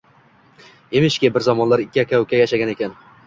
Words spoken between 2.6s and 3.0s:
ekan.